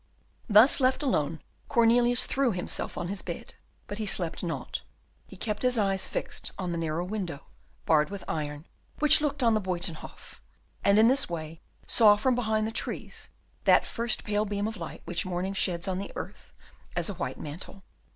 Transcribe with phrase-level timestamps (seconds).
[0.49, 3.53] Thus left alone, Cornelius threw himself on his bed,
[3.85, 4.81] but he slept not,
[5.27, 7.45] he kept his eye fixed on the narrow window,
[7.85, 8.65] barred with iron,
[8.97, 10.41] which looked on the Buytenhof;
[10.83, 13.29] and in this way saw from behind the trees
[13.65, 16.51] that first pale beam of light which morning sheds on the earth
[16.95, 17.83] as a white mantle.